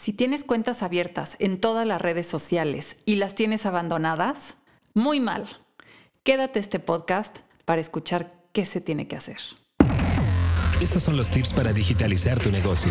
[0.00, 4.56] Si tienes cuentas abiertas en todas las redes sociales y las tienes abandonadas,
[4.94, 5.46] muy mal.
[6.22, 9.36] Quédate este podcast para escuchar qué se tiene que hacer.
[10.80, 12.90] Estos son los tips para digitalizar tu negocio.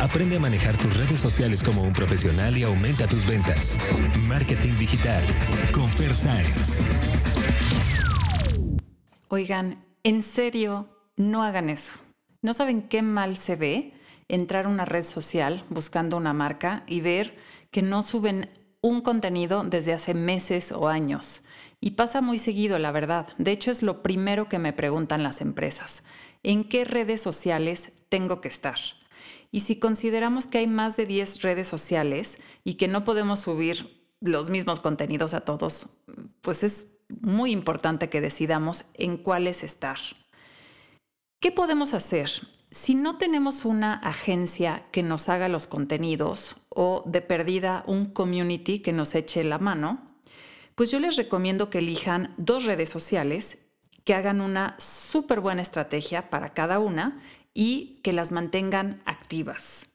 [0.00, 3.78] Aprende a manejar tus redes sociales como un profesional y aumenta tus ventas.
[4.26, 5.22] Marketing digital
[5.72, 6.82] con Fer Science.
[9.28, 11.94] Oigan, en serio, no hagan eso.
[12.42, 13.99] ¿No saben qué mal se ve
[14.34, 17.36] entrar a una red social buscando una marca y ver
[17.70, 21.42] que no suben un contenido desde hace meses o años?
[21.80, 23.28] Y pasa muy seguido, la verdad.
[23.38, 26.02] De hecho, es lo primero que me preguntan las empresas.
[26.42, 28.78] ¿En qué redes sociales tengo que estar?
[29.50, 34.00] Y si consideramos que hay más de 10 redes sociales y que no podemos subir
[34.20, 35.88] los mismos contenidos a todos,
[36.42, 39.98] pues es muy importante que decidamos en cuáles estar.
[41.40, 42.30] ¿Qué podemos hacer?
[42.72, 48.78] Si no tenemos una agencia que nos haga los contenidos o de perdida un community
[48.78, 50.14] que nos eche la mano,
[50.76, 53.58] pues yo les recomiendo que elijan dos redes sociales,
[54.04, 57.20] que hagan una súper buena estrategia para cada una
[57.54, 59.86] y que las mantengan activas.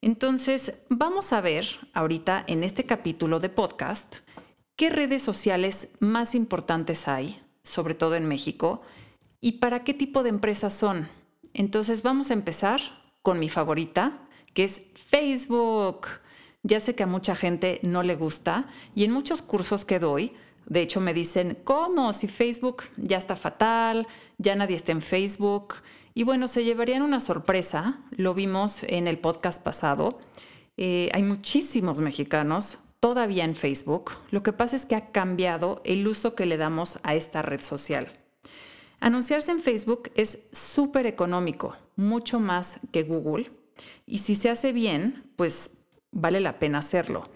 [0.00, 4.18] Entonces, vamos a ver ahorita en este capítulo de podcast
[4.74, 8.82] qué redes sociales más importantes hay, sobre todo en México,
[9.40, 11.08] y para qué tipo de empresas son.
[11.58, 12.80] Entonces, vamos a empezar
[13.20, 16.06] con mi favorita, que es Facebook.
[16.62, 20.32] Ya sé que a mucha gente no le gusta y en muchos cursos que doy,
[20.66, 22.12] de hecho me dicen, ¿cómo?
[22.12, 24.06] Si Facebook ya está fatal,
[24.38, 25.74] ya nadie está en Facebook.
[26.14, 30.20] Y bueno, se llevarían una sorpresa, lo vimos en el podcast pasado.
[30.76, 34.12] Eh, hay muchísimos mexicanos todavía en Facebook.
[34.30, 37.60] Lo que pasa es que ha cambiado el uso que le damos a esta red
[37.60, 38.12] social.
[39.00, 43.50] Anunciarse en Facebook es súper económico, mucho más que Google.
[44.06, 45.70] Y si se hace bien, pues
[46.10, 47.28] vale la pena hacerlo.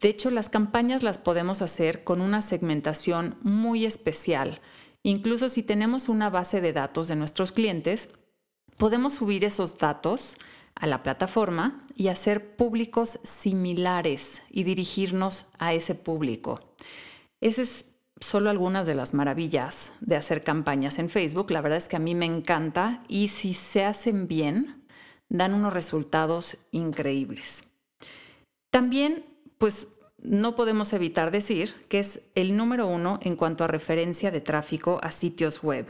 [0.00, 4.60] De hecho, las campañas las podemos hacer con una segmentación muy especial.
[5.02, 8.10] Incluso si tenemos una base de datos de nuestros clientes,
[8.78, 10.38] podemos subir esos datos
[10.74, 16.60] a la plataforma y hacer públicos similares y dirigirnos a ese público.
[17.40, 17.91] Esas es
[18.22, 21.50] solo algunas de las maravillas de hacer campañas en Facebook.
[21.50, 24.86] La verdad es que a mí me encanta y si se hacen bien,
[25.28, 27.64] dan unos resultados increíbles.
[28.70, 29.24] También,
[29.58, 29.88] pues
[30.18, 35.00] no podemos evitar decir que es el número uno en cuanto a referencia de tráfico
[35.02, 35.86] a sitios web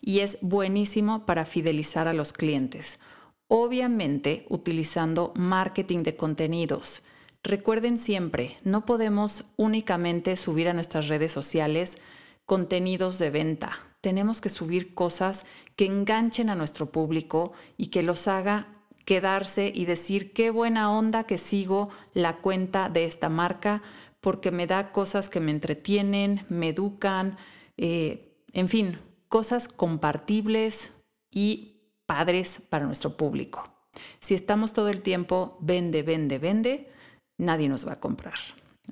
[0.00, 2.98] y es buenísimo para fidelizar a los clientes,
[3.46, 7.02] obviamente utilizando marketing de contenidos.
[7.48, 11.96] Recuerden siempre, no podemos únicamente subir a nuestras redes sociales
[12.44, 13.78] contenidos de venta.
[14.02, 19.86] Tenemos que subir cosas que enganchen a nuestro público y que los haga quedarse y
[19.86, 23.82] decir qué buena onda que sigo la cuenta de esta marca
[24.20, 27.38] porque me da cosas que me entretienen, me educan,
[27.78, 28.98] eh, en fin,
[29.28, 30.92] cosas compartibles
[31.30, 33.72] y padres para nuestro público.
[34.20, 36.97] Si estamos todo el tiempo vende, vende, vende,
[37.38, 38.38] nadie nos va a comprar.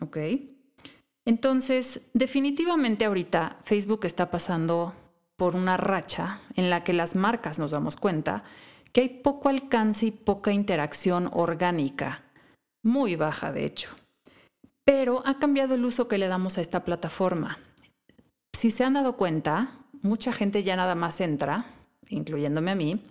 [0.00, 0.16] ¿Ok?
[1.24, 4.94] Entonces, definitivamente ahorita Facebook está pasando
[5.36, 8.44] por una racha en la que las marcas nos damos cuenta
[8.92, 12.22] que hay poco alcance y poca interacción orgánica,
[12.82, 13.90] muy baja de hecho.
[14.84, 17.58] Pero ha cambiado el uso que le damos a esta plataforma.
[18.56, 21.66] Si se han dado cuenta, mucha gente ya nada más entra,
[22.08, 23.04] incluyéndome a mí,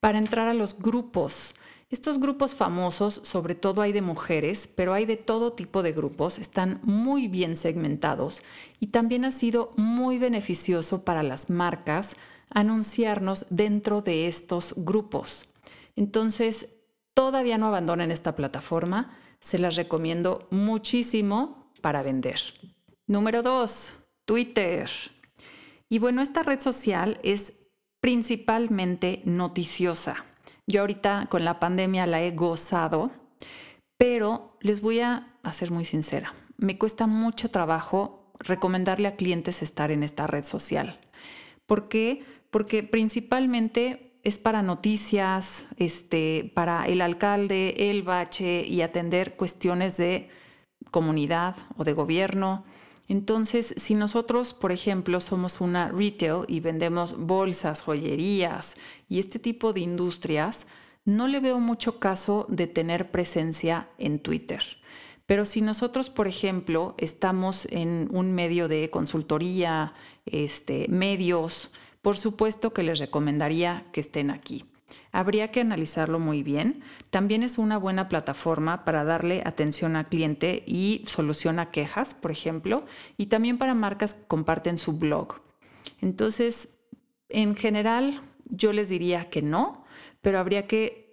[0.00, 1.56] para entrar a los grupos.
[1.90, 6.38] Estos grupos famosos, sobre todo hay de mujeres, pero hay de todo tipo de grupos,
[6.38, 8.42] están muy bien segmentados
[8.78, 12.16] y también ha sido muy beneficioso para las marcas
[12.50, 15.48] anunciarnos dentro de estos grupos.
[15.96, 16.68] Entonces,
[17.14, 22.38] todavía no abandonen esta plataforma, se las recomiendo muchísimo para vender.
[23.06, 23.94] Número dos,
[24.26, 24.90] Twitter.
[25.88, 27.54] Y bueno, esta red social es
[28.00, 30.26] principalmente noticiosa.
[30.68, 33.10] Yo ahorita con la pandemia la he gozado,
[33.96, 36.34] pero les voy a ser muy sincera.
[36.56, 41.00] Me cuesta mucho trabajo recomendarle a clientes estar en esta red social.
[41.66, 42.22] ¿Por qué?
[42.50, 50.28] porque principalmente es para noticias, este, para el alcalde, el bache y atender cuestiones de
[50.90, 52.64] comunidad o de gobierno.
[53.08, 58.74] Entonces, si nosotros, por ejemplo, somos una retail y vendemos bolsas, joyerías
[59.08, 60.66] y este tipo de industrias,
[61.06, 64.62] no le veo mucho caso de tener presencia en Twitter.
[65.24, 69.94] Pero si nosotros, por ejemplo, estamos en un medio de consultoría,
[70.26, 71.70] este, medios,
[72.02, 74.64] por supuesto que les recomendaría que estén aquí.
[75.12, 76.82] Habría que analizarlo muy bien.
[77.10, 82.84] También es una buena plataforma para darle atención al cliente y soluciona quejas, por ejemplo,
[83.16, 85.40] y también para marcas que comparten su blog.
[86.00, 86.80] Entonces,
[87.28, 89.84] en general, yo les diría que no,
[90.20, 91.12] pero habría que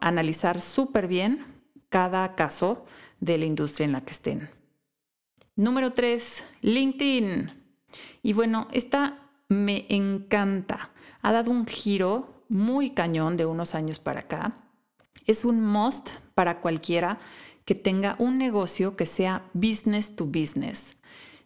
[0.00, 1.44] analizar súper bien
[1.88, 2.84] cada caso
[3.20, 4.50] de la industria en la que estén.
[5.54, 7.50] Número 3, LinkedIn.
[8.22, 10.90] Y bueno, esta me encanta.
[11.22, 14.56] Ha dado un giro muy cañón de unos años para acá.
[15.26, 17.18] Es un must para cualquiera
[17.64, 20.96] que tenga un negocio que sea business to business.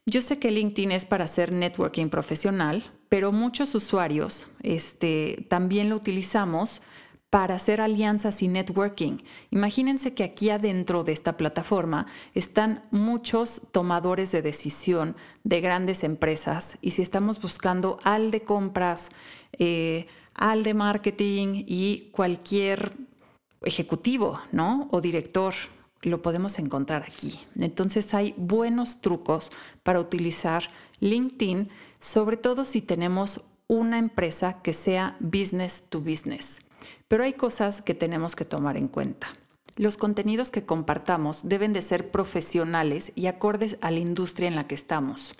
[0.07, 5.97] Yo sé que LinkedIn es para hacer networking profesional, pero muchos usuarios este, también lo
[5.97, 6.83] utilizamos
[7.31, 9.19] para hacer alianzas y networking.
[9.51, 16.77] Imagínense que aquí adentro de esta plataforma están muchos tomadores de decisión de grandes empresas
[16.83, 19.11] y si estamos buscando al de compras,
[19.59, 20.09] eh,
[20.41, 22.95] al de marketing y cualquier
[23.63, 24.89] ejecutivo, ¿no?
[24.91, 25.53] O director,
[26.01, 27.39] lo podemos encontrar aquí.
[27.57, 29.53] Entonces hay buenos trucos
[29.83, 30.65] para utilizar
[30.99, 31.69] LinkedIn,
[32.01, 36.63] sobre todo si tenemos una empresa que sea business to business.
[37.07, 39.29] Pero hay cosas que tenemos que tomar en cuenta.
[39.77, 44.67] Los contenidos que compartamos deben de ser profesionales y acordes a la industria en la
[44.67, 45.35] que estamos.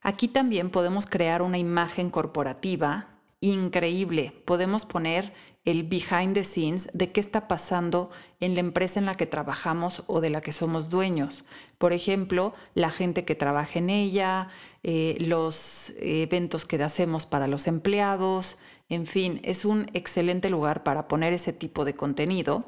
[0.00, 4.32] Aquí también podemos crear una imagen corporativa increíble.
[4.44, 5.32] Podemos poner
[5.64, 8.10] el behind the scenes de qué está pasando
[8.40, 11.44] en la empresa en la que trabajamos o de la que somos dueños.
[11.78, 14.48] Por ejemplo, la gente que trabaja en ella,
[14.84, 21.08] eh, los eventos que hacemos para los empleados, en fin, es un excelente lugar para
[21.08, 22.64] poner ese tipo de contenido.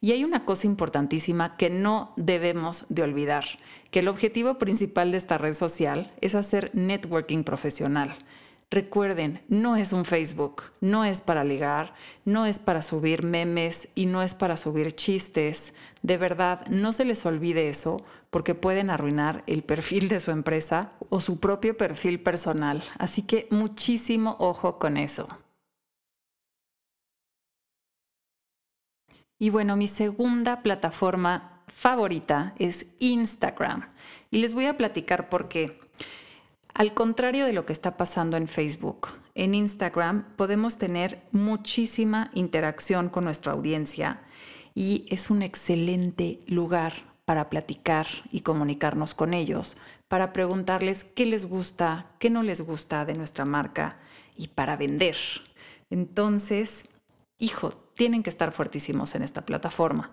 [0.00, 3.44] Y hay una cosa importantísima que no debemos de olvidar,
[3.90, 8.16] que el objetivo principal de esta red social es hacer networking profesional.
[8.70, 11.94] Recuerden, no es un Facebook, no es para ligar,
[12.24, 15.74] no es para subir memes y no es para subir chistes.
[16.02, 20.92] De verdad, no se les olvide eso porque pueden arruinar el perfil de su empresa
[21.08, 22.82] o su propio perfil personal.
[22.98, 25.28] Así que muchísimo ojo con eso.
[29.38, 33.92] Y bueno, mi segunda plataforma favorita es Instagram.
[34.30, 35.83] Y les voy a platicar por qué.
[36.74, 39.06] Al contrario de lo que está pasando en Facebook,
[39.36, 44.24] en Instagram podemos tener muchísima interacción con nuestra audiencia
[44.74, 49.76] y es un excelente lugar para platicar y comunicarnos con ellos,
[50.08, 54.00] para preguntarles qué les gusta, qué no les gusta de nuestra marca
[54.36, 55.16] y para vender.
[55.90, 56.86] Entonces,
[57.38, 60.10] hijo, tienen que estar fuertísimos en esta plataforma.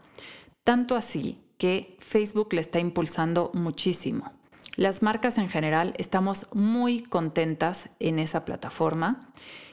[0.61, 4.40] Tanto así que Facebook le está impulsando muchísimo.
[4.77, 9.29] Las marcas en general estamos muy contentas en esa plataforma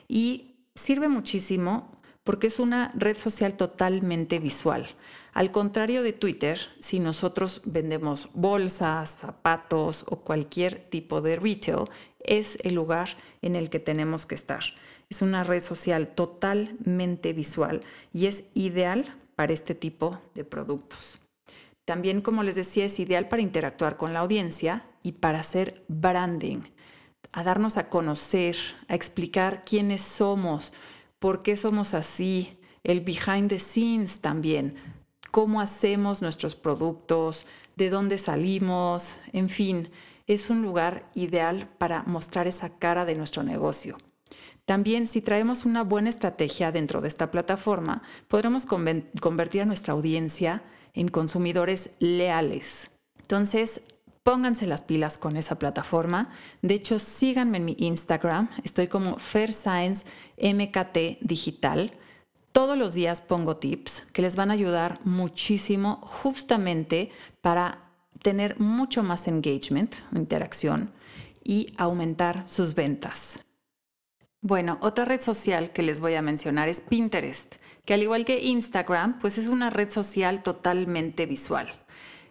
[0.08, 4.88] y sirve muchísimo porque es una red social totalmente visual.
[5.32, 11.84] Al contrario de Twitter, si nosotros vendemos bolsas, zapatos o cualquier tipo de retail,
[12.18, 13.10] es el lugar
[13.40, 14.64] en el que tenemos que estar.
[15.08, 21.20] Es una red social totalmente visual y es ideal para este tipo de productos.
[21.88, 26.60] También, como les decía, es ideal para interactuar con la audiencia y para hacer branding,
[27.32, 28.56] a darnos a conocer,
[28.88, 30.74] a explicar quiénes somos,
[31.18, 34.74] por qué somos así, el behind the scenes también,
[35.30, 37.46] cómo hacemos nuestros productos,
[37.76, 39.90] de dónde salimos, en fin,
[40.26, 43.96] es un lugar ideal para mostrar esa cara de nuestro negocio.
[44.66, 50.64] También si traemos una buena estrategia dentro de esta plataforma, podremos convertir a nuestra audiencia
[50.94, 52.90] en consumidores leales.
[53.20, 53.82] Entonces,
[54.22, 56.30] pónganse las pilas con esa plataforma.
[56.62, 58.50] De hecho, síganme en mi Instagram.
[58.64, 60.04] Estoy como Fair Science
[60.36, 61.92] MKT Digital.
[62.52, 67.88] Todos los días pongo tips que les van a ayudar muchísimo justamente para
[68.22, 70.92] tener mucho más engagement, interacción
[71.44, 73.40] y aumentar sus ventas.
[74.40, 77.56] Bueno, otra red social que les voy a mencionar es Pinterest
[77.88, 81.72] que al igual que Instagram, pues es una red social totalmente visual.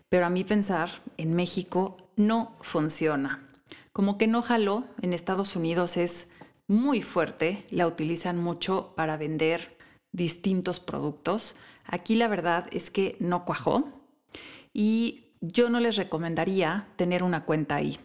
[0.08, 3.50] Pero a mí pensar, en México no funciona.
[3.92, 6.28] Como que no jaló, en Estados Unidos es
[6.68, 9.76] muy fuerte, la utilizan mucho para vender
[10.12, 11.56] distintos productos.
[11.86, 14.04] Aquí la verdad es que no cuajó
[14.76, 18.00] y yo no les recomendaría tener una cuenta ahí.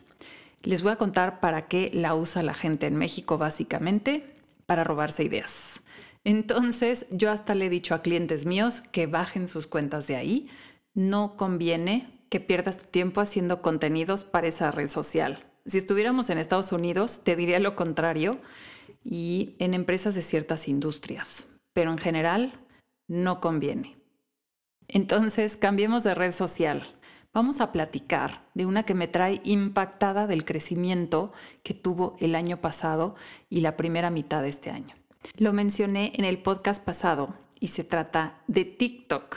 [0.62, 5.22] Les voy a contar para qué la usa la gente en México básicamente, para robarse
[5.22, 5.82] ideas.
[6.24, 10.48] Entonces, yo hasta le he dicho a clientes míos que bajen sus cuentas de ahí.
[10.94, 15.44] No conviene que pierdas tu tiempo haciendo contenidos para esa red social.
[15.66, 18.40] Si estuviéramos en Estados Unidos, te diría lo contrario
[19.04, 21.46] y en empresas de ciertas industrias.
[21.74, 22.52] pero en general
[23.08, 23.96] no conviene.
[24.88, 26.82] Entonces, cambiemos de red social.
[27.32, 32.60] Vamos a platicar de una que me trae impactada del crecimiento que tuvo el año
[32.60, 33.14] pasado
[33.48, 34.94] y la primera mitad de este año.
[35.36, 39.36] Lo mencioné en el podcast pasado y se trata de TikTok.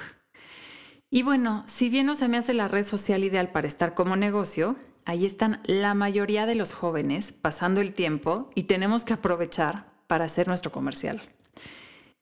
[1.09, 4.15] Y bueno, si bien no se me hace la red social ideal para estar como
[4.15, 4.75] negocio,
[5.05, 10.25] ahí están la mayoría de los jóvenes pasando el tiempo y tenemos que aprovechar para
[10.25, 11.21] hacer nuestro comercial.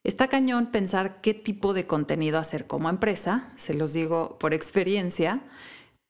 [0.04, 5.42] Está cañón pensar qué tipo de contenido hacer como empresa, se los digo por experiencia,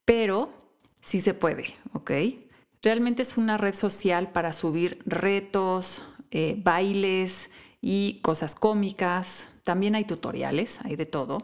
[0.05, 0.53] pero
[1.01, 2.11] sí se puede, ¿ok?
[2.83, 6.05] Realmente es una red social para subir retos,
[6.35, 7.49] eh, bailes
[7.81, 9.51] y cosas cómicas.
[9.63, 11.39] También hay tutoriales, hay de todo,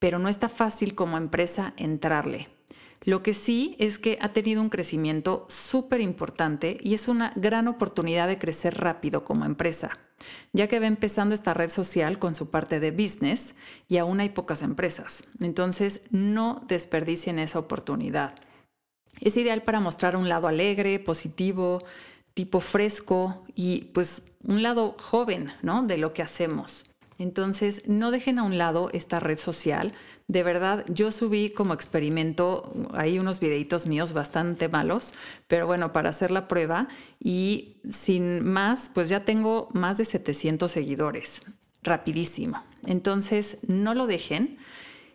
[0.00, 2.48] pero no está fácil como empresa entrarle.
[3.04, 7.68] Lo que sí es que ha tenido un crecimiento súper importante y es una gran
[7.68, 9.96] oportunidad de crecer rápido como empresa,
[10.52, 13.54] ya que va empezando esta red social con su parte de business
[13.88, 15.24] y aún hay pocas empresas.
[15.38, 18.34] Entonces, no desperdicien esa oportunidad.
[19.20, 21.82] Es ideal para mostrar un lado alegre, positivo,
[22.34, 25.82] tipo fresco y pues un lado joven, ¿no?
[25.82, 26.84] De lo que hacemos.
[27.18, 29.92] Entonces, no dejen a un lado esta red social.
[30.26, 35.12] De verdad, yo subí como experimento ahí unos videitos míos bastante malos,
[35.46, 40.70] pero bueno, para hacer la prueba y sin más, pues ya tengo más de 700
[40.70, 41.42] seguidores.
[41.82, 42.64] Rapidísimo.
[42.86, 44.58] Entonces, no lo dejen.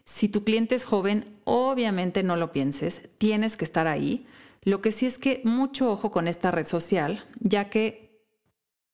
[0.03, 4.27] Si tu cliente es joven, obviamente no lo pienses, tienes que estar ahí.
[4.65, 8.25] Lo que sí es que mucho ojo con esta red social, ya que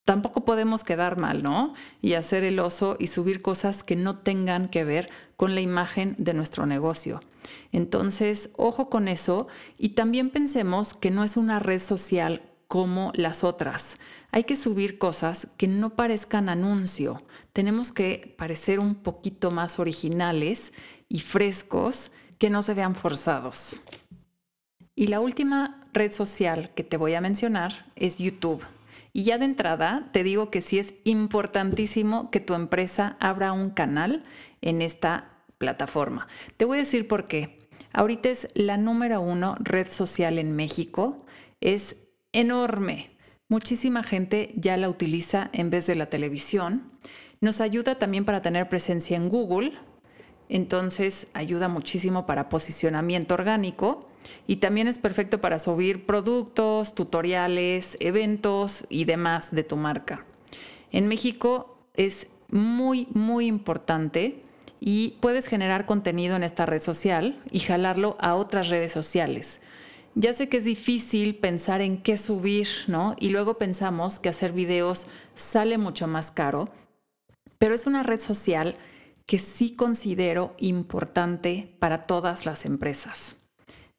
[0.04, 1.74] tampoco podemos quedar mal, ¿no?
[2.02, 6.16] Y hacer el oso y subir cosas que no tengan que ver con la imagen
[6.18, 7.22] de nuestro negocio.
[7.72, 9.48] Entonces, ojo con eso
[9.78, 13.98] y también pensemos que no es una red social como las otras.
[14.32, 17.24] Hay que subir cosas que no parezcan anuncio.
[17.54, 20.74] Tenemos que parecer un poquito más originales
[21.08, 23.82] y frescos que no se vean forzados.
[24.96, 28.64] Y la última red social que te voy a mencionar es YouTube.
[29.14, 33.70] Y ya de entrada te digo que sí es importantísimo que tu empresa abra un
[33.70, 34.24] canal
[34.62, 36.28] en esta plataforma.
[36.58, 37.70] Te voy a decir por qué.
[37.94, 41.26] Ahorita es la número uno red social en México.
[41.62, 41.98] Es
[42.34, 43.18] enorme.
[43.48, 46.92] Muchísima gente ya la utiliza en vez de la televisión.
[47.42, 49.74] Nos ayuda también para tener presencia en Google.
[50.48, 54.11] Entonces ayuda muchísimo para posicionamiento orgánico
[54.48, 60.26] y también es perfecto para subir productos, tutoriales, eventos y demás de tu marca.
[60.92, 64.44] En México es muy, muy importante
[64.80, 69.62] y puedes generar contenido en esta red social y jalarlo a otras redes sociales.
[70.16, 73.16] Ya sé que es difícil pensar en qué subir, ¿no?
[73.20, 76.70] Y luego pensamos que hacer videos sale mucho más caro,
[77.58, 78.76] pero es una red social
[79.26, 83.38] que sí considero importante para todas las empresas.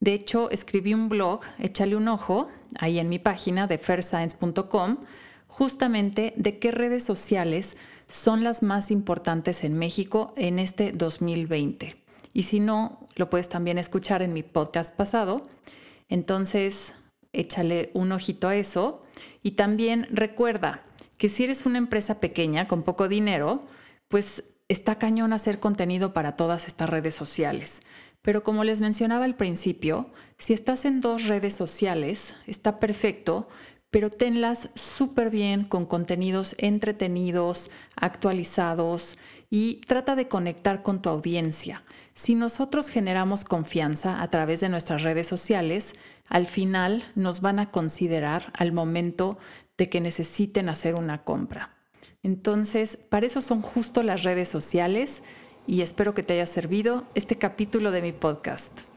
[0.02, 2.48] De hecho, escribí un blog, échale un ojo,
[2.80, 4.96] ahí en mi página de fairscience.com,
[5.46, 7.76] justamente de qué redes sociales
[8.08, 11.94] son las más importantes en México en este 2020.
[12.32, 15.46] Y si no, lo puedes también escuchar en mi podcast pasado.
[16.08, 16.94] Entonces,
[17.32, 19.04] échale un ojito a eso.
[19.44, 20.82] Y también recuerda
[21.16, 23.62] que si eres una empresa pequeña con poco dinero,
[24.08, 27.82] pues está cañón hacer contenido para todas estas redes sociales.
[28.22, 33.48] Pero como les mencionaba al principio, si estás en dos redes sociales, está perfecto,
[33.90, 39.18] pero tenlas súper bien con contenidos entretenidos, actualizados
[39.50, 41.84] y trata de conectar con tu audiencia.
[42.14, 45.94] Si nosotros generamos confianza a través de nuestras redes sociales,
[46.26, 49.38] al final nos van a considerar al momento
[49.76, 51.76] de que necesiten hacer una compra.
[52.22, 55.22] Entonces, para eso son justo las redes sociales
[55.66, 58.91] y espero que te haya servido este capítulo de mi podcast.